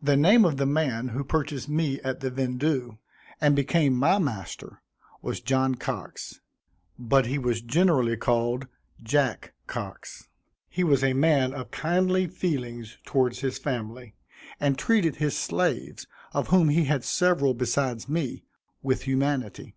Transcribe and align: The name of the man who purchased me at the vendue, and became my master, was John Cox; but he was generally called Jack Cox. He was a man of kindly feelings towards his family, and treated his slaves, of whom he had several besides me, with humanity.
The 0.00 0.16
name 0.16 0.46
of 0.46 0.56
the 0.56 0.64
man 0.64 1.08
who 1.08 1.22
purchased 1.22 1.68
me 1.68 2.00
at 2.00 2.20
the 2.20 2.30
vendue, 2.30 2.96
and 3.42 3.54
became 3.54 3.92
my 3.94 4.18
master, 4.18 4.80
was 5.20 5.42
John 5.42 5.74
Cox; 5.74 6.40
but 6.98 7.26
he 7.26 7.36
was 7.36 7.60
generally 7.60 8.16
called 8.16 8.66
Jack 9.02 9.52
Cox. 9.66 10.28
He 10.70 10.82
was 10.82 11.04
a 11.04 11.12
man 11.12 11.52
of 11.52 11.70
kindly 11.70 12.26
feelings 12.26 12.96
towards 13.04 13.40
his 13.40 13.58
family, 13.58 14.14
and 14.58 14.78
treated 14.78 15.16
his 15.16 15.36
slaves, 15.36 16.06
of 16.32 16.48
whom 16.48 16.70
he 16.70 16.84
had 16.84 17.04
several 17.04 17.52
besides 17.52 18.08
me, 18.08 18.44
with 18.82 19.02
humanity. 19.02 19.74